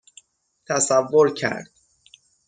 [0.65, 1.69] تصور کرد